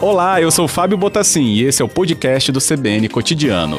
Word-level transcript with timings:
Olá, 0.00 0.40
eu 0.40 0.50
sou 0.50 0.66
Fábio 0.66 0.96
Botassin 0.96 1.44
e 1.44 1.62
esse 1.62 1.82
é 1.82 1.84
o 1.84 1.88
podcast 1.88 2.50
do 2.50 2.58
CBN 2.58 3.08
Cotidiano. 3.08 3.78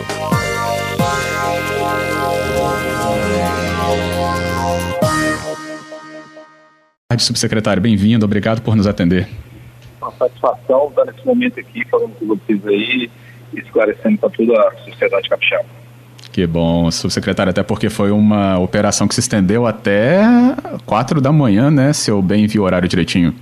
Subsecretário, 7.18 7.82
bem-vindo, 7.82 8.26
obrigado 8.26 8.62
por 8.62 8.76
nos 8.76 8.88
atender. 8.88 9.28
Uma 10.02 10.12
satisfação 10.14 10.90
estar 10.90 11.06
nesse 11.06 11.26
momento 11.26 11.60
aqui 11.60 11.86
falando 11.90 12.14
com 12.16 12.28
vocês 12.28 12.66
aí, 12.66 13.12
esclarecendo 13.54 14.18
para 14.20 14.30
toda 14.30 14.54
a 14.54 14.72
sociedade 14.86 15.28
capixaba. 15.28 15.81
Que 16.32 16.48
bom, 16.48 16.90
subsecretário, 16.90 17.50
até 17.50 17.62
porque 17.62 17.90
foi 17.90 18.10
uma 18.10 18.58
operação 18.58 19.08
que 19.08 19.14
se 19.14 19.20
estendeu 19.20 19.68
até 19.68 20.22
quatro 20.86 21.20
da 21.20 21.32
manhã, 21.32 21.70
né? 21.70 21.92
Se 21.92 22.10
eu 22.10 22.22
bem 22.22 22.48
vi 22.48 22.58
o 22.58 22.64
horário 22.64 22.88
direitinho. 22.88 23.34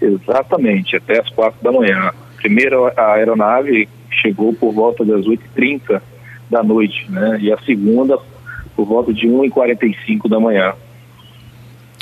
Exatamente, 0.00 0.96
até 0.96 1.20
as 1.20 1.28
quatro 1.30 1.62
da 1.62 1.70
manhã. 1.70 2.10
Primeiro, 2.36 2.86
a 2.96 3.12
aeronave 3.12 3.88
chegou 4.10 4.52
por 4.52 4.72
volta 4.72 5.04
das 5.04 5.24
8h30 5.24 6.02
da 6.50 6.62
noite, 6.64 7.06
né? 7.08 7.38
E 7.40 7.52
a 7.52 7.58
segunda 7.58 8.18
por 8.74 8.84
volta 8.84 9.12
de 9.12 9.28
1h45 9.28 10.28
da 10.28 10.40
manhã. 10.40 10.74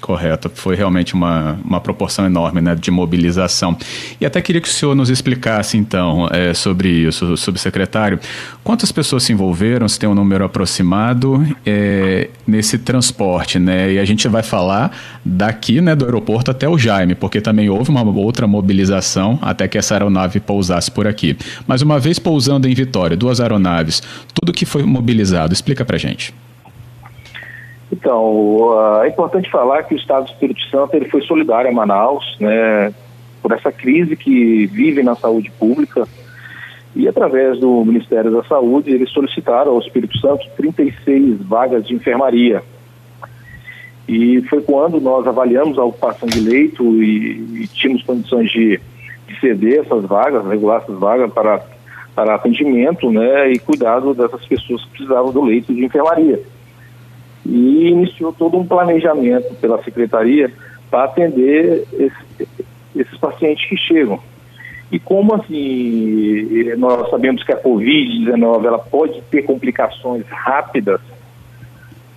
Correto, 0.00 0.50
foi 0.54 0.74
realmente 0.74 1.14
uma, 1.14 1.58
uma 1.64 1.80
proporção 1.80 2.24
enorme 2.24 2.60
né, 2.60 2.74
de 2.74 2.90
mobilização. 2.90 3.76
E 4.20 4.24
até 4.24 4.40
queria 4.40 4.60
que 4.60 4.68
o 4.68 4.70
senhor 4.70 4.94
nos 4.94 5.10
explicasse, 5.10 5.76
então, 5.76 6.28
é, 6.32 6.54
sobre 6.54 6.88
isso, 6.88 7.36
subsecretário. 7.36 8.18
Quantas 8.64 8.90
pessoas 8.90 9.24
se 9.24 9.32
envolveram, 9.32 9.86
se 9.88 9.98
tem 9.98 10.08
um 10.08 10.14
número 10.14 10.44
aproximado 10.44 11.46
é, 11.66 12.30
nesse 12.46 12.78
transporte? 12.78 13.58
Né? 13.58 13.92
E 13.92 13.98
a 13.98 14.04
gente 14.04 14.26
vai 14.26 14.42
falar 14.42 14.90
daqui 15.24 15.80
né, 15.80 15.94
do 15.94 16.04
aeroporto 16.06 16.50
até 16.50 16.68
o 16.68 16.78
Jaime, 16.78 17.14
porque 17.14 17.40
também 17.40 17.68
houve 17.68 17.90
uma 17.90 18.02
outra 18.02 18.46
mobilização 18.46 19.38
até 19.42 19.68
que 19.68 19.76
essa 19.76 19.94
aeronave 19.94 20.40
pousasse 20.40 20.90
por 20.90 21.06
aqui. 21.06 21.36
Mas 21.66 21.82
uma 21.82 21.98
vez 21.98 22.18
pousando 22.18 22.66
em 22.66 22.74
Vitória, 22.74 23.16
duas 23.16 23.40
aeronaves, 23.40 24.02
tudo 24.32 24.52
que 24.52 24.64
foi 24.64 24.82
mobilizado, 24.82 25.52
explica 25.52 25.84
para 25.84 25.98
gente. 25.98 26.32
Então, 27.92 28.22
uh, 28.22 29.02
é 29.02 29.08
importante 29.08 29.50
falar 29.50 29.82
que 29.82 29.94
o 29.94 29.96
Estado 29.96 30.24
do 30.24 30.32
Espírito 30.32 30.62
Santo 30.68 30.94
ele 30.94 31.08
foi 31.08 31.22
solidário 31.22 31.70
a 31.70 31.72
Manaus, 31.72 32.36
né, 32.38 32.94
por 33.42 33.52
essa 33.52 33.72
crise 33.72 34.16
que 34.16 34.66
vive 34.66 35.02
na 35.02 35.16
saúde 35.16 35.50
pública. 35.58 36.06
E 36.94 37.08
através 37.08 37.58
do 37.58 37.84
Ministério 37.84 38.30
da 38.30 38.44
Saúde, 38.44 38.90
eles 38.90 39.10
solicitaram 39.10 39.72
ao 39.72 39.80
Espírito 39.80 40.16
Santo 40.18 40.46
36 40.56 41.40
vagas 41.42 41.86
de 41.86 41.94
enfermaria. 41.94 42.62
E 44.08 44.42
foi 44.42 44.60
quando 44.60 45.00
nós 45.00 45.26
avaliamos 45.26 45.78
a 45.78 45.84
ocupação 45.84 46.28
de 46.28 46.40
leito 46.40 47.02
e, 47.02 47.62
e 47.62 47.68
tínhamos 47.68 48.02
condições 48.02 48.50
de, 48.50 48.80
de 49.26 49.40
ceder 49.40 49.80
essas 49.80 50.04
vagas, 50.04 50.44
regular 50.46 50.82
essas 50.82 50.98
vagas 50.98 51.32
para, 51.32 51.62
para 52.14 52.34
atendimento 52.34 53.10
né, 53.10 53.52
e 53.52 53.58
cuidado 53.60 54.12
dessas 54.12 54.44
pessoas 54.44 54.84
que 54.84 54.90
precisavam 54.90 55.32
do 55.32 55.42
leito 55.42 55.72
de 55.72 55.84
enfermaria 55.84 56.40
e 57.44 57.88
iniciou 57.88 58.32
todo 58.32 58.58
um 58.58 58.66
planejamento 58.66 59.54
pela 59.56 59.82
secretaria 59.82 60.52
para 60.90 61.04
atender 61.04 61.86
esse, 61.92 62.48
esses 62.94 63.18
pacientes 63.18 63.68
que 63.68 63.76
chegam. 63.76 64.20
E 64.90 64.98
como 64.98 65.34
assim, 65.34 66.74
nós 66.76 67.08
sabemos 67.10 67.44
que 67.44 67.52
a 67.52 67.62
Covid-19 67.62 68.64
ela 68.64 68.78
pode 68.78 69.22
ter 69.30 69.42
complicações 69.42 70.26
rápidas, 70.28 71.00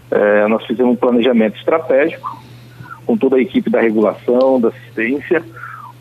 é, 0.10 0.48
nós 0.48 0.66
fizemos 0.66 0.94
um 0.94 0.96
planejamento 0.96 1.58
estratégico 1.58 2.42
com 3.06 3.18
toda 3.18 3.36
a 3.36 3.42
equipe 3.42 3.70
da 3.70 3.82
regulação, 3.82 4.60
da 4.60 4.70
assistência, 4.70 5.44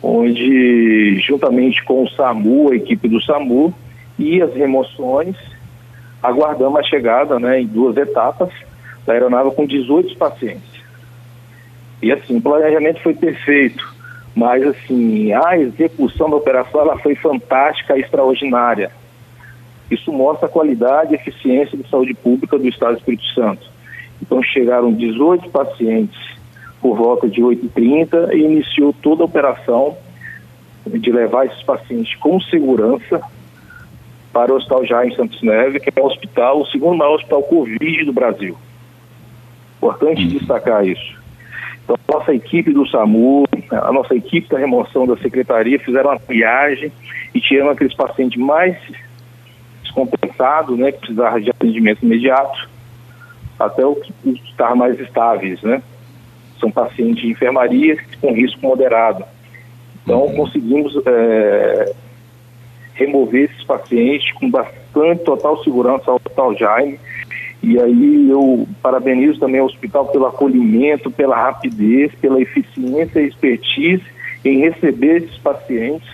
onde 0.03 1.19
juntamente 1.20 1.84
com 1.84 2.03
o 2.05 2.09
SAMU, 2.09 2.70
a 2.70 2.77
equipe 2.77 3.09
do 3.09 3.20
SAMU 3.23 3.75
e 4.19 4.41
as 4.41 4.55
remoções, 4.55 5.36
aguardamos 6.23 6.80
a 6.80 6.83
chegada 6.83 7.39
né, 7.39 7.61
em 7.61 7.67
duas 7.67 7.97
etapas, 7.97 8.51
da 9.07 9.13
aeronave 9.13 9.51
com 9.52 9.67
18 9.67 10.17
pacientes. 10.17 10.83
E 12.02 12.11
assim, 12.11 12.36
o 12.36 12.42
planejamento 12.42 13.01
foi 13.01 13.14
perfeito, 13.14 13.85
mas 14.35 14.67
assim, 14.67 15.33
a 15.33 15.57
execução 15.58 16.29
da 16.29 16.36
operação 16.36 16.80
ela 16.80 16.98
foi 16.98 17.14
fantástica, 17.14 17.98
extraordinária. 17.98 18.91
Isso 19.91 20.12
mostra 20.12 20.46
a 20.46 20.51
qualidade 20.51 21.12
e 21.12 21.17
eficiência 21.17 21.77
de 21.77 21.89
saúde 21.89 22.14
pública 22.14 22.58
do 22.58 22.67
Estado 22.67 22.95
do 22.95 22.98
Espírito 22.98 23.27
Santo. 23.35 23.70
Então 24.20 24.42
chegaram 24.42 24.92
18 24.92 25.51
pacientes 25.51 26.18
por 26.80 26.96
volta 26.96 27.29
de 27.29 27.41
8h30 27.41 28.33
e 28.33 28.39
iniciou 28.39 28.92
toda 28.92 29.23
a 29.23 29.27
operação 29.27 29.96
de 30.86 31.12
levar 31.12 31.46
esses 31.46 31.62
pacientes 31.62 32.14
com 32.17 32.41
segurança 32.41 33.20
para 34.33 34.52
o 34.52 34.57
Hospital 34.57 34.86
Jaime 34.86 35.14
Santos 35.14 35.41
Neves, 35.42 35.83
que 35.83 35.92
é 35.95 36.02
o 36.02 36.07
hospital, 36.07 36.61
o 36.61 36.67
segundo 36.67 36.96
maior 36.96 37.17
hospital 37.17 37.42
Covid 37.42 38.05
do 38.05 38.12
Brasil. 38.12 38.57
Importante 39.83 40.29
destacar 40.29 40.87
isso. 40.87 41.20
Então, 41.83 41.97
a 42.09 42.13
nossa 42.13 42.33
equipe 42.33 42.73
do 42.73 42.87
SAMU, 42.87 43.45
a 43.69 43.93
nossa 43.93 44.15
equipe 44.15 44.48
da 44.48 44.57
remoção 44.57 45.09
da 45.09 45.17
secretaria 45.17 45.77
fizeram 45.81 46.11
uma 46.11 46.20
triagem 46.20 46.93
e 47.35 47.41
tiraram 47.41 47.73
aqueles 47.73 47.92
pacientes 47.92 48.41
mais 48.41 48.77
descompensados, 49.83 50.79
né, 50.79 50.92
que 50.92 50.98
precisavam 50.98 51.41
de 51.41 51.51
atendimento 51.51 52.05
imediato, 52.05 52.71
até 53.59 53.85
os 53.85 53.98
que 54.23 54.31
estar 54.48 54.77
mais 54.77 55.01
estáveis, 55.01 55.61
né? 55.63 55.83
São 56.61 56.71
pacientes 56.71 57.21
de 57.21 57.31
enfermaria 57.33 57.97
com 58.21 58.33
risco 58.33 58.65
moderado. 58.65 59.25
Então, 60.05 60.23
uhum. 60.23 60.37
conseguimos 60.37 60.95
é, 61.05 61.92
remover 62.95 63.51
esses 63.51 63.65
pacientes 63.65 64.31
com 64.35 64.48
bastante 64.48 65.25
total 65.25 65.61
segurança 65.65 66.09
ao 66.09 66.17
Hospital 66.17 66.57
Jaime 66.57 67.01
e 67.62 67.78
aí 67.78 68.28
eu 68.28 68.67
parabenizo 68.83 69.39
também 69.39 69.61
o 69.61 69.64
hospital 69.64 70.06
pelo 70.06 70.27
acolhimento, 70.27 71.11
pela 71.11 71.36
rapidez, 71.36 72.12
pela 72.20 72.40
eficiência 72.40 73.20
e 73.20 73.28
expertise 73.28 74.02
em 74.45 74.58
receber 74.58 75.23
esses 75.23 75.39
pacientes 75.39 76.08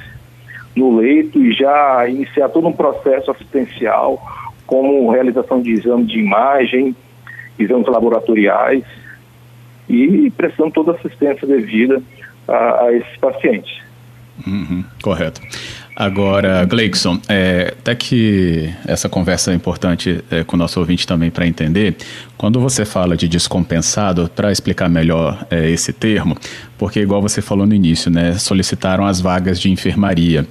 no 0.76 0.96
leito 0.96 1.42
e 1.42 1.52
já 1.52 2.06
iniciar 2.08 2.50
todo 2.50 2.68
um 2.68 2.72
processo 2.72 3.30
assistencial, 3.30 4.22
como 4.66 5.10
realização 5.10 5.62
de 5.62 5.72
exame 5.72 6.04
de 6.04 6.18
imagem, 6.18 6.94
exames 7.58 7.88
laboratoriais 7.88 8.84
e 9.88 10.30
prestando 10.36 10.70
toda 10.70 10.92
a 10.92 10.94
assistência 10.96 11.46
devida 11.46 12.02
a, 12.46 12.84
a 12.84 12.92
esses 12.92 13.16
pacientes. 13.16 13.82
Uhum, 14.46 14.84
correto. 15.02 15.40
Agora, 16.00 16.64
Gleikson, 16.64 17.20
é, 17.28 17.74
até 17.76 17.92
que 17.92 18.72
essa 18.86 19.08
conversa 19.08 19.50
é 19.50 19.54
importante 19.56 20.22
é, 20.30 20.44
com 20.44 20.54
o 20.54 20.58
nosso 20.58 20.78
ouvinte 20.78 21.04
também 21.04 21.28
para 21.28 21.44
entender, 21.44 21.96
quando 22.36 22.60
você 22.60 22.84
fala 22.84 23.16
de 23.16 23.26
descompensado, 23.26 24.30
para 24.32 24.52
explicar 24.52 24.88
melhor 24.88 25.44
é, 25.50 25.68
esse 25.68 25.92
termo, 25.92 26.36
porque 26.78 27.00
igual 27.00 27.20
você 27.20 27.42
falou 27.42 27.66
no 27.66 27.74
início, 27.74 28.12
né, 28.12 28.34
solicitaram 28.34 29.04
as 29.04 29.20
vagas 29.20 29.58
de 29.58 29.72
enfermaria 29.72 30.46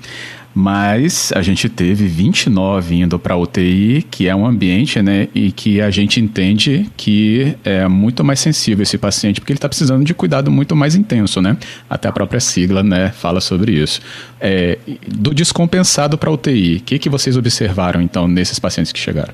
mas 0.53 1.31
a 1.35 1.41
gente 1.41 1.69
teve 1.69 2.07
29 2.07 2.95
indo 2.95 3.19
para 3.19 3.35
UTI, 3.37 4.03
que 4.09 4.27
é 4.27 4.35
um 4.35 4.45
ambiente, 4.45 5.01
né, 5.01 5.27
e 5.33 5.51
que 5.51 5.79
a 5.79 5.89
gente 5.89 6.19
entende 6.19 6.89
que 6.97 7.55
é 7.63 7.87
muito 7.87 8.23
mais 8.23 8.39
sensível 8.39 8.81
esse 8.83 8.97
paciente, 8.97 9.39
porque 9.39 9.51
ele 9.51 9.57
está 9.57 9.69
precisando 9.69 10.03
de 10.03 10.13
cuidado 10.13 10.49
muito 10.49 10.75
mais 10.75 10.95
intenso, 10.95 11.41
né? 11.41 11.57
Até 11.89 12.07
a 12.07 12.11
própria 12.11 12.39
sigla, 12.39 12.81
né, 12.81 13.09
fala 13.09 13.39
sobre 13.39 13.73
isso. 13.73 14.01
É, 14.41 14.79
do 15.07 15.33
descompensado 15.33 16.17
para 16.17 16.31
UTI, 16.31 16.77
o 16.77 16.81
que, 16.81 16.97
que 16.97 17.09
vocês 17.09 17.37
observaram, 17.37 18.01
então, 18.01 18.27
nesses 18.27 18.57
pacientes 18.57 18.91
que 18.91 18.99
chegaram? 18.99 19.33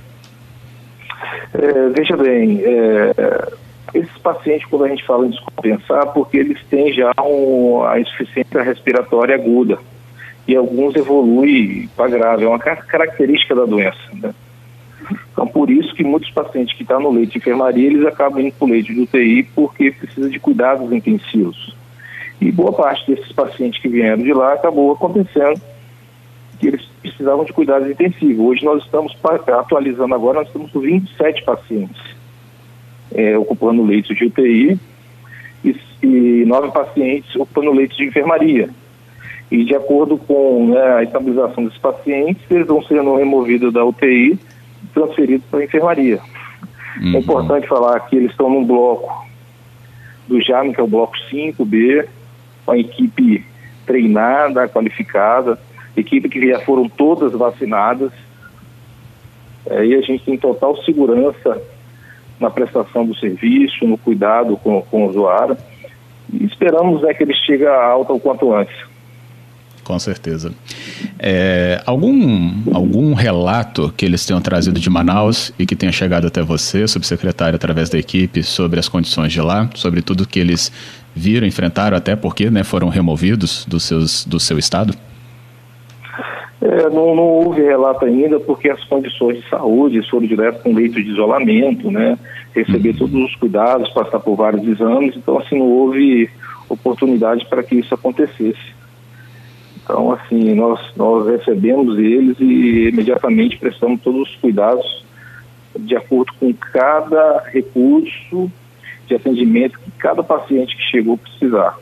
É, 1.53 1.89
veja 1.89 2.17
bem, 2.17 2.61
é, 2.65 3.53
esses 3.93 4.17
pacientes, 4.17 4.67
quando 4.67 4.85
a 4.85 4.87
gente 4.89 5.05
fala 5.05 5.25
em 5.25 5.29
descompensar, 5.29 6.07
porque 6.07 6.37
eles 6.37 6.59
têm 6.69 6.91
já 6.91 7.11
um, 7.21 7.83
a 7.83 7.99
insuficiência 7.99 8.61
respiratória 8.61 9.35
aguda 9.35 9.77
e 10.47 10.55
alguns 10.55 10.95
evoluem 10.95 11.89
para 11.95 12.09
grave. 12.09 12.45
É 12.45 12.47
uma 12.47 12.59
característica 12.59 13.55
da 13.55 13.65
doença. 13.65 13.97
Né? 14.13 14.33
Então, 15.31 15.47
por 15.47 15.69
isso 15.69 15.93
que 15.95 16.03
muitos 16.03 16.29
pacientes 16.31 16.75
que 16.75 16.83
estão 16.83 16.99
no 16.99 17.11
leite 17.11 17.33
de 17.33 17.37
enfermaria, 17.39 17.87
eles 17.87 18.05
acabam 18.05 18.39
indo 18.39 18.53
para 18.53 18.65
o 18.65 18.69
leite 18.69 18.93
de 18.93 19.01
UTI 19.01 19.43
porque 19.55 19.91
precisa 19.91 20.29
de 20.29 20.39
cuidados 20.39 20.91
intensivos. 20.91 21.75
E 22.39 22.51
boa 22.51 22.73
parte 22.73 23.09
desses 23.09 23.31
pacientes 23.31 23.81
que 23.81 23.87
vieram 23.87 24.21
de 24.21 24.33
lá 24.33 24.53
acabou 24.53 24.91
acontecendo 24.91 25.61
que 26.59 26.67
eles 26.67 26.85
precisavam 27.01 27.45
de 27.45 27.53
cuidados 27.53 27.89
intensivos. 27.89 28.45
Hoje 28.45 28.65
nós 28.65 28.83
estamos 28.83 29.15
atualizando 29.47 30.13
agora, 30.13 30.39
nós 30.39 30.47
estamos 30.47 30.71
com 30.71 30.79
27 30.79 31.43
pacientes 31.43 32.13
é, 33.13 33.37
ocupando 33.37 33.83
leito 33.83 34.13
de 34.13 34.25
UTI 34.25 34.79
e, 35.63 35.75
e 36.01 36.45
nove 36.45 36.71
pacientes 36.71 37.35
ocupando 37.35 37.71
leito 37.71 37.95
de 37.95 38.05
enfermaria. 38.05 38.69
E 39.53 39.63
de 39.63 39.75
acordo 39.75 40.17
com 40.17 40.69
né, 40.69 40.95
a 40.95 41.03
estabilização 41.03 41.65
desses 41.65 41.77
pacientes, 41.77 42.41
eles 42.49 42.65
vão 42.65 42.81
sendo 42.81 43.15
removidos 43.15 43.71
da 43.71 43.85
UTI 43.85 44.31
e 44.33 44.39
transferidos 44.91 45.45
para 45.45 45.59
a 45.59 45.65
enfermaria. 45.65 46.15
É 46.15 46.99
uhum. 46.99 47.15
É 47.15 47.19
importante 47.19 47.67
falar 47.67 47.99
que 47.99 48.15
eles 48.15 48.31
estão 48.31 48.49
num 48.49 48.65
bloco 48.65 49.27
do 50.27 50.41
JAM, 50.41 50.73
que 50.73 50.81
é 50.81 50.83
o 50.83 50.87
bloco 50.87 51.13
5B, 51.31 52.07
uma 52.65 52.79
equipe 52.79 53.45
treinada, 53.85 54.67
qualificada, 54.67 55.59
equipe 55.95 56.29
que 56.29 56.49
já 56.49 56.59
foram 56.61 56.89
todas 56.89 57.31
vacinadas. 57.33 58.11
É, 59.67 59.85
e 59.85 59.93
a 59.93 60.01
gente 60.01 60.25
tem 60.25 60.35
total 60.35 60.75
segurança 60.77 61.61
na 62.39 62.49
prestação 62.49 63.05
do 63.05 63.15
serviço, 63.15 63.85
no 63.85 63.99
cuidado 63.99 64.57
com, 64.57 64.81
com 64.81 65.05
o 65.05 65.09
usuário. 65.09 65.55
E 66.33 66.43
esperamos 66.43 67.03
né, 67.03 67.13
que 67.13 67.21
ele 67.21 67.35
chegue 67.35 67.67
a 67.67 67.85
alta 67.85 68.13
o 68.13 68.19
quanto 68.19 68.51
antes. 68.51 68.92
Com 69.83 69.99
certeza. 69.99 70.53
É, 71.19 71.81
algum, 71.85 72.51
algum 72.73 73.13
relato 73.13 73.93
que 73.97 74.05
eles 74.05 74.25
tenham 74.25 74.41
trazido 74.41 74.79
de 74.79 74.89
Manaus 74.89 75.53
e 75.59 75.65
que 75.65 75.75
tenha 75.75 75.91
chegado 75.91 76.25
até 76.25 76.41
você, 76.41 76.87
subsecretário, 76.87 77.55
através 77.55 77.89
da 77.89 77.99
equipe, 77.99 78.43
sobre 78.43 78.79
as 78.79 78.87
condições 78.87 79.33
de 79.33 79.41
lá, 79.41 79.69
sobre 79.75 80.01
tudo 80.01 80.27
que 80.27 80.39
eles 80.39 80.71
viram, 81.13 81.45
enfrentaram, 81.45 81.97
até 81.97 82.15
porque 82.15 82.49
né, 82.49 82.63
foram 82.63 82.87
removidos 82.87 83.65
do, 83.65 83.79
seus, 83.79 84.25
do 84.25 84.39
seu 84.39 84.57
estado? 84.57 84.93
É, 86.61 86.89
não, 86.89 87.13
não, 87.13 87.23
houve 87.23 87.61
relato 87.61 88.05
ainda, 88.05 88.39
porque 88.39 88.69
as 88.69 88.81
condições 88.85 89.41
de 89.41 89.49
saúde 89.49 90.01
foram 90.09 90.25
direto 90.25 90.63
com 90.63 90.73
leito 90.73 90.95
de 91.03 91.09
isolamento, 91.09 91.91
né? 91.91 92.17
Receber 92.55 92.91
uhum. 92.91 92.97
todos 92.99 93.15
os 93.25 93.35
cuidados, 93.35 93.89
passar 93.89 94.19
por 94.19 94.37
vários 94.37 94.65
exames, 94.65 95.13
então 95.17 95.37
assim, 95.39 95.59
não 95.59 95.67
houve 95.67 96.29
oportunidade 96.69 97.45
para 97.47 97.63
que 97.63 97.75
isso 97.75 97.93
acontecesse. 97.93 98.72
Então, 99.83 100.11
assim, 100.13 100.53
nós, 100.53 100.79
nós 100.95 101.27
recebemos 101.27 101.97
eles 101.99 102.39
e 102.39 102.87
imediatamente 102.87 103.57
prestamos 103.57 104.01
todos 104.01 104.29
os 104.29 104.35
cuidados 104.37 105.03
de 105.77 105.95
acordo 105.95 106.31
com 106.39 106.53
cada 106.53 107.43
recurso 107.51 108.49
de 109.07 109.15
atendimento 109.15 109.77
que 109.79 109.91
cada 109.91 110.23
paciente 110.23 110.75
que 110.77 110.83
chegou 110.83 111.17
precisar. 111.17 111.77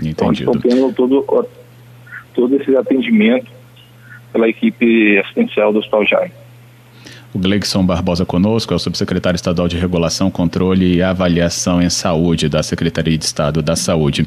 Então, 0.00 0.28
Entendido. 0.28 0.50
Então, 0.50 0.52
estão 0.52 0.60
tendo 0.60 0.94
todo, 0.94 1.48
todo 2.34 2.56
esse 2.56 2.76
atendimento 2.76 3.50
pela 4.32 4.48
equipe 4.48 5.18
assistencial 5.18 5.72
do 5.72 5.80
Hospital 5.80 6.04
Jaime. 6.06 6.45
O 7.36 7.38
Gleison 7.38 7.84
Barbosa 7.84 8.24
conosco, 8.24 8.72
é 8.72 8.76
o 8.76 8.78
subsecretário 8.78 9.36
estadual 9.36 9.68
de 9.68 9.76
Regulação, 9.76 10.30
Controle 10.30 10.94
e 10.94 11.02
Avaliação 11.02 11.82
em 11.82 11.90
Saúde 11.90 12.48
da 12.48 12.62
Secretaria 12.62 13.18
de 13.18 13.26
Estado 13.26 13.60
da 13.60 13.76
Saúde. 13.76 14.26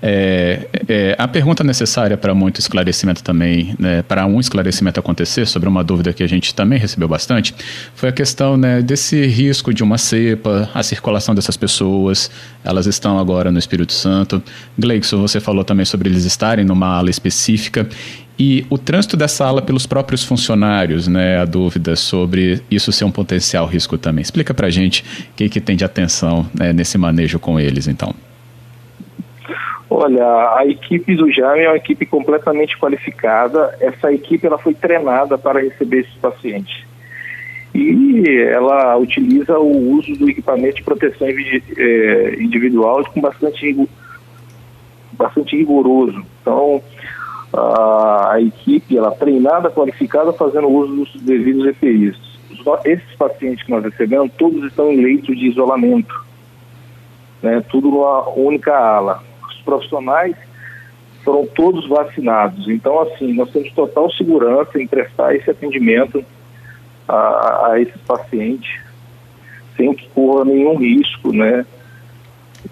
É, 0.00 0.66
é, 0.88 1.14
a 1.18 1.28
pergunta 1.28 1.62
necessária 1.62 2.16
para 2.16 2.34
muito 2.34 2.58
esclarecimento 2.58 3.22
também, 3.22 3.76
né, 3.78 4.00
para 4.00 4.24
um 4.24 4.40
esclarecimento 4.40 4.98
acontecer, 4.98 5.46
sobre 5.46 5.68
uma 5.68 5.84
dúvida 5.84 6.14
que 6.14 6.22
a 6.22 6.26
gente 6.26 6.54
também 6.54 6.78
recebeu 6.78 7.06
bastante, 7.06 7.54
foi 7.94 8.08
a 8.08 8.12
questão 8.12 8.56
né, 8.56 8.80
desse 8.80 9.26
risco 9.26 9.74
de 9.74 9.82
uma 9.82 9.98
cepa, 9.98 10.70
a 10.72 10.82
circulação 10.82 11.34
dessas 11.34 11.58
pessoas, 11.58 12.30
elas 12.64 12.86
estão 12.86 13.18
agora 13.18 13.52
no 13.52 13.58
Espírito 13.58 13.92
Santo. 13.92 14.42
Gleison, 14.78 15.20
você 15.20 15.40
falou 15.40 15.62
também 15.62 15.84
sobre 15.84 16.08
eles 16.08 16.24
estarem 16.24 16.64
numa 16.64 16.86
ala 16.96 17.10
específica 17.10 17.86
e 18.38 18.66
o 18.68 18.76
trânsito 18.76 19.16
dessa 19.16 19.46
ala 19.46 19.62
pelos 19.62 19.86
próprios 19.86 20.22
funcionários, 20.22 21.08
né, 21.08 21.38
a 21.38 21.44
dúvida 21.44 21.96
sobre 21.96 22.62
isso 22.70 22.92
ser 22.92 23.04
um 23.04 23.10
potencial 23.10 23.66
risco 23.66 23.96
também. 23.96 24.22
Explica 24.22 24.52
para 24.52 24.68
gente 24.68 25.02
o 25.30 25.34
que, 25.34 25.48
que 25.48 25.60
tem 25.60 25.74
de 25.74 25.84
atenção 25.84 26.46
né, 26.54 26.72
nesse 26.72 26.98
manejo 26.98 27.38
com 27.38 27.58
eles, 27.58 27.88
então. 27.88 28.14
Olha, 29.88 30.54
a 30.56 30.66
equipe 30.66 31.14
do 31.14 31.32
JAM 31.32 31.56
é 31.56 31.68
uma 31.68 31.76
equipe 31.76 32.04
completamente 32.04 32.76
qualificada. 32.76 33.74
Essa 33.80 34.12
equipe 34.12 34.46
ela 34.46 34.58
foi 34.58 34.74
treinada 34.74 35.38
para 35.38 35.60
receber 35.60 36.00
esses 36.00 36.14
pacientes. 36.14 36.84
E 37.74 38.28
ela 38.50 38.96
utiliza 38.96 39.58
o 39.58 39.92
uso 39.92 40.14
do 40.16 40.28
equipamento 40.28 40.76
de 40.76 40.82
proteção 40.82 41.28
eh, 41.28 42.36
individual 42.40 43.04
com 43.04 43.20
bastante, 43.20 43.88
bastante 45.12 45.56
rigoroso. 45.56 46.24
Então, 46.42 46.82
a, 47.52 48.40
equipe 48.40 48.96
ela 48.96 49.10
treinada, 49.10 49.70
qualificada, 49.70 50.32
fazendo 50.32 50.68
uso 50.68 50.94
dos 50.96 51.22
devidos 51.22 51.66
EPIs. 51.66 52.16
Esses 52.84 53.14
pacientes 53.16 53.64
que 53.64 53.70
nós 53.70 53.84
recebemos, 53.84 54.32
todos 54.36 54.64
estão 54.64 54.90
em 54.90 55.00
leito 55.00 55.34
de 55.34 55.46
isolamento, 55.46 56.14
né, 57.42 57.62
tudo 57.68 57.90
numa 57.90 58.28
única 58.30 58.76
ala. 58.76 59.22
Os 59.48 59.60
profissionais 59.62 60.36
foram 61.24 61.46
todos 61.46 61.88
vacinados. 61.88 62.68
Então, 62.68 63.00
assim, 63.00 63.32
nós 63.34 63.50
temos 63.50 63.72
total 63.72 64.10
segurança 64.12 64.80
em 64.80 64.86
prestar 64.86 65.34
esse 65.34 65.50
atendimento 65.50 66.24
a, 67.06 67.70
a 67.70 67.80
esses 67.80 68.00
pacientes, 68.02 68.80
sem 69.76 69.94
que 69.94 70.08
corra 70.08 70.44
nenhum 70.44 70.76
risco, 70.76 71.32
né, 71.32 71.64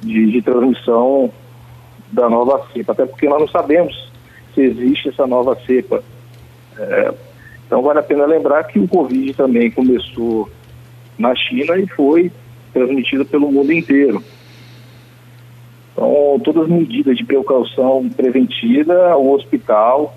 de, 0.01 0.33
de 0.33 0.43
transmissão 0.43 1.33
da 2.11 2.29
nova 2.29 2.67
cepa. 2.73 2.93
Até 2.93 3.07
porque 3.07 3.29
nós 3.29 3.41
não 3.41 3.49
sabemos 3.49 4.14
se 4.55 4.63
existe 4.63 5.09
essa 5.09 5.27
nova 5.27 5.57
cepa. 5.67 6.03
É, 6.79 7.15
então 7.67 7.83
vale 7.83 7.99
a 7.99 8.03
pena 8.03 8.27
lembrar 8.27 8.65
que 8.65 8.79
o 8.79 8.89
Covid 8.89 9.35
também 9.35 9.71
começou 9.71 10.51
na 11.19 11.35
China 11.35 11.77
e 11.79 11.87
foi 11.87 12.31
transmitido 12.73 13.25
pelo 13.25 13.51
mundo 13.51 13.73
inteiro. 13.73 14.23
Então, 15.93 16.41
todas 16.43 16.65
as 16.65 16.69
medidas 16.69 17.17
de 17.17 17.25
precaução 17.25 18.09
preventiva, 18.09 19.17
o 19.17 19.33
hospital, 19.33 20.15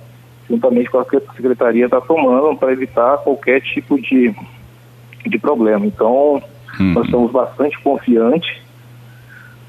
juntamente 0.49 0.89
com 0.89 0.97
a 0.97 1.05
secretaria, 1.05 1.85
está 1.85 2.01
tomando 2.01 2.57
para 2.57 2.73
evitar 2.73 3.19
qualquer 3.19 3.61
tipo 3.61 4.01
de, 4.01 4.33
de 5.25 5.37
problema. 5.37 5.85
Então, 5.85 6.41
hum. 6.79 6.93
nós 6.93 7.05
estamos 7.05 7.31
bastante 7.31 7.79
confiantes 7.81 8.66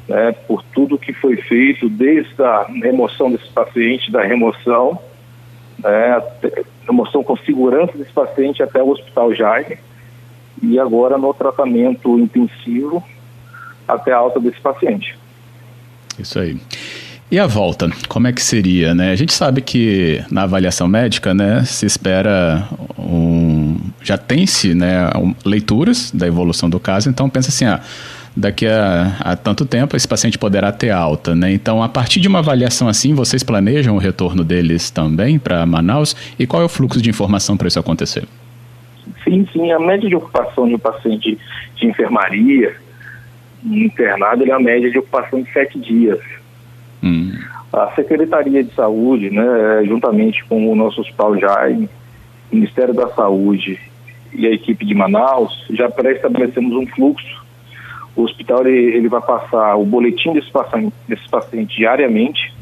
né, 0.08 0.32
por 0.46 0.64
tudo 0.74 0.98
que 0.98 1.12
foi 1.12 1.36
feito, 1.36 1.88
desde 1.88 2.42
a 2.42 2.62
remoção 2.82 3.30
desses 3.30 3.48
pacientes, 3.48 4.10
da 4.10 4.22
remoção, 4.22 4.98
né, 5.78 6.22
remoção 6.86 7.22
com 7.22 7.36
segurança 7.36 7.96
desse 7.96 8.12
paciente 8.12 8.62
até 8.62 8.82
o 8.82 8.88
Hospital 8.88 9.34
Jaime, 9.34 9.76
e 10.62 10.78
agora 10.78 11.18
no 11.18 11.32
tratamento 11.34 12.18
intensivo 12.18 13.04
até 13.86 14.12
a 14.12 14.16
alta 14.16 14.40
desse 14.40 14.60
paciente. 14.60 15.16
Isso 16.18 16.38
aí. 16.38 16.56
E 17.30 17.38
a 17.38 17.46
volta, 17.46 17.90
como 18.08 18.26
é 18.26 18.32
que 18.32 18.42
seria, 18.42 18.94
né? 18.94 19.12
A 19.12 19.16
gente 19.16 19.34
sabe 19.34 19.60
que 19.60 20.24
na 20.30 20.44
avaliação 20.44 20.88
médica, 20.88 21.34
né, 21.34 21.62
se 21.64 21.84
espera 21.84 22.66
um, 22.98 23.76
já 24.02 24.16
tem-se, 24.16 24.74
né, 24.74 25.10
leituras 25.44 26.10
da 26.10 26.26
evolução 26.26 26.70
do 26.70 26.80
caso, 26.80 27.10
então 27.10 27.28
pensa 27.28 27.50
assim, 27.50 27.66
ah, 27.66 27.82
daqui 28.38 28.66
a, 28.66 29.16
a, 29.20 29.36
tanto 29.36 29.66
tempo 29.66 29.96
esse 29.96 30.06
paciente 30.06 30.38
poderá 30.38 30.70
ter 30.70 30.90
alta, 30.90 31.34
né? 31.34 31.52
Então, 31.52 31.82
a 31.82 31.88
partir 31.88 32.20
de 32.20 32.28
uma 32.28 32.38
avaliação 32.38 32.86
assim, 32.86 33.12
vocês 33.12 33.42
planejam 33.42 33.96
o 33.96 33.98
retorno 33.98 34.44
deles 34.44 34.90
também 34.90 35.38
para 35.38 35.66
Manaus? 35.66 36.14
E 36.38 36.46
qual 36.46 36.62
é 36.62 36.64
o 36.64 36.68
fluxo 36.68 37.02
de 37.02 37.10
informação 37.10 37.56
para 37.56 37.66
isso 37.66 37.80
acontecer? 37.80 38.24
Sim, 39.24 39.46
sim. 39.52 39.72
A 39.72 39.80
média 39.80 40.08
de 40.08 40.14
ocupação 40.14 40.68
de 40.68 40.76
um 40.76 40.78
paciente 40.78 41.36
de 41.74 41.86
enfermaria 41.86 42.76
internado 43.64 44.44
é 44.44 44.52
a 44.52 44.60
média 44.60 44.88
de 44.88 44.98
ocupação 44.98 45.42
de 45.42 45.52
sete 45.52 45.78
dias. 45.80 46.20
Hum. 47.02 47.32
A 47.72 47.90
Secretaria 47.96 48.62
de 48.62 48.72
Saúde, 48.72 49.30
né, 49.30 49.82
juntamente 49.84 50.44
com 50.44 50.70
o 50.70 50.76
nosso 50.76 51.00
Hospital 51.00 51.38
Jaime, 51.38 51.88
Ministério 52.52 52.94
da 52.94 53.08
Saúde 53.08 53.78
e 54.32 54.46
a 54.46 54.50
equipe 54.52 54.86
de 54.86 54.94
Manaus, 54.94 55.66
já 55.70 55.90
pré-estabelecemos 55.90 56.74
um 56.74 56.86
fluxo 56.86 57.47
o 58.18 58.24
hospital 58.24 58.66
ele, 58.66 58.96
ele 58.96 59.08
vai 59.08 59.20
passar 59.20 59.76
o 59.76 59.84
boletim 59.84 60.32
desses 60.32 60.50
pacientes, 60.50 60.92
desse 61.06 61.28
paciente 61.28 61.76
diariamente 61.76 62.52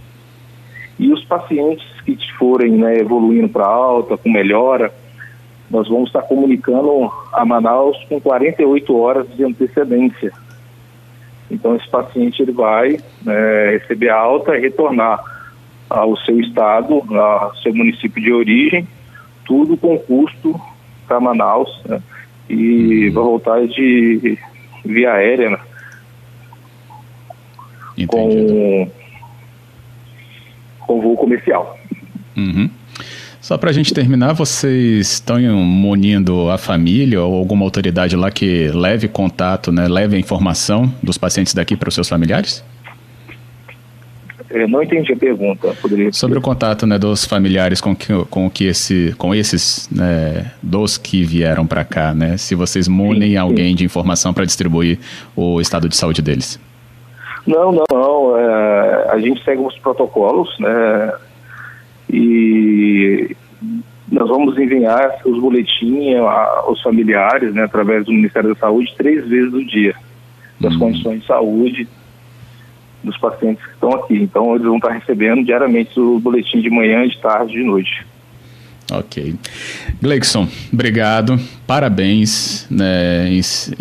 e 0.98 1.10
os 1.10 1.24
pacientes 1.24 1.86
que 2.04 2.14
forem 2.38 2.72
né, 2.72 2.98
evoluindo 2.98 3.48
para 3.48 3.64
alta, 3.64 4.18
com 4.18 4.30
melhora, 4.30 4.92
nós 5.70 5.88
vamos 5.88 6.08
estar 6.08 6.22
comunicando 6.22 7.10
a 7.32 7.44
Manaus 7.46 7.96
com 8.06 8.20
48 8.20 8.96
horas 8.96 9.26
de 9.34 9.44
antecedência. 9.44 10.30
Então 11.50 11.74
esse 11.74 11.88
paciente 11.88 12.42
ele 12.42 12.52
vai 12.52 12.98
né, 13.22 13.70
receber 13.78 14.10
alta 14.10 14.56
e 14.58 14.60
retornar 14.60 15.18
ao 15.88 16.18
seu 16.18 16.38
estado, 16.38 17.02
ao 17.18 17.56
seu 17.56 17.74
município 17.74 18.22
de 18.22 18.30
origem, 18.30 18.86
tudo 19.46 19.74
com 19.76 19.98
custo 19.98 20.60
para 21.08 21.18
Manaus, 21.18 21.80
né, 21.86 22.02
e 22.48 23.08
uhum. 23.08 23.14
vai 23.14 23.24
voltar 23.24 23.66
de 23.66 24.38
via 24.86 25.12
aérea 25.12 25.50
né? 25.50 25.58
com, 28.06 28.90
com 30.80 31.00
voo 31.00 31.16
comercial. 31.16 31.78
Uhum. 32.36 32.70
Só 33.40 33.56
para 33.56 33.70
a 33.70 33.72
gente 33.72 33.94
terminar, 33.94 34.32
vocês 34.32 35.12
estão 35.12 35.38
munindo 35.40 36.50
a 36.50 36.58
família 36.58 37.22
ou 37.22 37.34
alguma 37.36 37.64
autoridade 37.64 38.16
lá 38.16 38.28
que 38.28 38.68
leve 38.74 39.06
contato, 39.06 39.70
né, 39.70 39.86
leve 39.86 40.16
a 40.16 40.18
informação 40.18 40.92
dos 41.00 41.16
pacientes 41.16 41.54
daqui 41.54 41.76
para 41.76 41.88
os 41.88 41.94
seus 41.94 42.08
familiares? 42.08 42.64
Eu 44.56 44.68
não 44.68 44.82
entendi 44.82 45.12
a 45.12 45.16
pergunta. 45.16 45.74
Poderia 45.82 46.10
Sobre 46.12 46.38
o 46.38 46.40
contato 46.40 46.86
né, 46.86 46.98
dos 46.98 47.26
familiares 47.26 47.78
com 47.78 47.94
que, 47.94 48.12
com 48.30 48.48
que 48.48 48.64
esse, 48.64 49.14
com 49.18 49.34
esses 49.34 49.86
né, 49.90 50.50
dos 50.62 50.96
que 50.96 51.22
vieram 51.24 51.66
para 51.66 51.84
cá, 51.84 52.14
né? 52.14 52.38
Se 52.38 52.54
vocês 52.54 52.88
munem 52.88 53.32
sim, 53.32 53.36
alguém 53.36 53.68
sim. 53.68 53.74
de 53.74 53.84
informação 53.84 54.32
para 54.32 54.46
distribuir 54.46 54.98
o 55.36 55.60
estado 55.60 55.90
de 55.90 55.96
saúde 55.96 56.22
deles. 56.22 56.58
Não, 57.46 57.70
não, 57.70 57.84
não. 57.92 58.38
É, 58.38 59.10
a 59.10 59.18
gente 59.18 59.44
segue 59.44 59.60
os 59.60 59.76
protocolos, 59.78 60.48
né? 60.58 61.12
E 62.10 63.36
nós 64.10 64.28
vamos 64.28 64.56
enviar 64.56 65.18
os 65.26 65.38
boletins 65.38 66.16
aos 66.16 66.80
familiares, 66.80 67.52
né, 67.52 67.64
através 67.64 68.06
do 68.06 68.12
Ministério 68.12 68.54
da 68.54 68.60
Saúde, 68.60 68.94
três 68.96 69.28
vezes 69.28 69.52
no 69.52 69.64
dia, 69.66 69.94
das 70.58 70.74
hum. 70.76 70.78
condições 70.78 71.20
de 71.20 71.26
saúde 71.26 71.88
dos 73.06 73.18
pacientes 73.18 73.64
que 73.64 73.72
estão 73.72 73.92
aqui. 73.92 74.14
Então, 74.14 74.54
eles 74.54 74.66
vão 74.66 74.76
estar 74.76 74.90
recebendo 74.90 75.44
diariamente 75.44 75.98
o 75.98 76.18
boletim 76.18 76.60
de 76.60 76.68
manhã, 76.68 77.06
de 77.06 77.18
tarde 77.18 77.52
de 77.52 77.64
noite. 77.64 78.04
Ok. 78.92 79.34
Gleikson, 80.00 80.46
obrigado, 80.72 81.40
parabéns 81.66 82.68
né, 82.70 83.28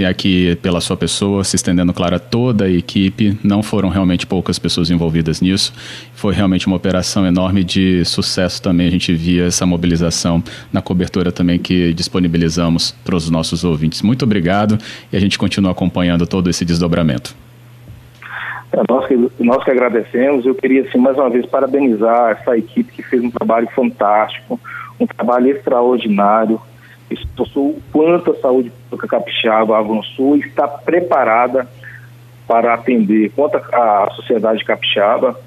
aqui 0.09 0.57
pela 0.63 0.81
sua 0.81 0.97
pessoa, 0.97 1.43
se 1.43 1.55
estendendo, 1.55 1.93
claro, 1.93 2.15
a 2.15 2.19
toda 2.19 2.65
a 2.65 2.71
equipe. 2.71 3.37
Não 3.43 3.61
foram 3.61 3.89
realmente 3.89 4.25
poucas 4.25 4.57
pessoas 4.57 4.89
envolvidas 4.89 5.41
nisso. 5.41 5.71
Foi 6.15 6.33
realmente 6.33 6.65
uma 6.65 6.75
operação 6.75 7.23
enorme 7.23 7.63
de 7.63 8.03
sucesso 8.03 8.59
também. 8.59 8.87
A 8.87 8.91
gente 8.91 9.13
via 9.13 9.45
essa 9.45 9.65
mobilização 9.65 10.43
na 10.73 10.81
cobertura 10.81 11.31
também 11.31 11.59
que 11.59 11.93
disponibilizamos 11.93 12.95
para 13.03 13.15
os 13.15 13.29
nossos 13.29 13.63
ouvintes. 13.63 14.01
Muito 14.01 14.23
obrigado 14.23 14.75
e 15.13 15.15
a 15.15 15.19
gente 15.19 15.37
continua 15.37 15.71
acompanhando 15.71 16.25
todo 16.25 16.49
esse 16.49 16.65
desdobramento. 16.65 17.44
É, 18.75 18.81
nós, 18.91 19.07
que, 19.07 19.31
nós 19.39 19.63
que 19.63 19.71
agradecemos. 19.71 20.45
Eu 20.45 20.53
queria, 20.53 20.83
assim, 20.83 20.97
mais 20.97 21.17
uma 21.17 21.29
vez, 21.29 21.45
parabenizar 21.45 22.31
essa 22.31 22.57
equipe 22.57 22.91
que 22.91 23.03
fez 23.03 23.23
um 23.23 23.31
trabalho 23.31 23.67
fantástico 23.75 24.59
um 24.99 25.05
trabalho 25.05 25.49
extraordinário. 25.49 26.59
Isso 27.09 27.27
o 27.55 27.81
quanto 27.91 28.31
a 28.31 28.39
saúde 28.39 28.71
pública 28.89 29.07
capixaba 29.07 29.77
avançou 29.77 30.35
e 30.35 30.39
está 30.39 30.67
preparada 30.67 31.67
para 32.47 32.73
atender 32.73 33.31
quanto 33.35 33.57
a, 33.57 34.05
a 34.05 34.11
sociedade 34.11 34.63
capixaba 34.63 35.39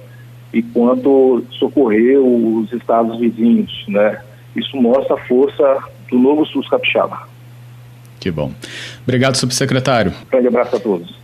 e 0.52 0.62
quanto 0.62 1.44
socorreu 1.50 2.24
os 2.24 2.72
estados 2.72 3.18
vizinhos, 3.18 3.84
né? 3.88 4.20
Isso 4.56 4.76
mostra 4.76 5.14
a 5.14 5.18
força 5.18 5.78
do 6.10 6.18
novo 6.18 6.46
SUS 6.46 6.68
capixaba. 6.68 7.28
Que 8.18 8.30
bom. 8.30 8.52
Obrigado, 9.02 9.36
subsecretário. 9.36 10.12
Um 10.26 10.30
grande 10.30 10.48
abraço 10.48 10.76
a 10.76 10.80
todos. 10.80 11.14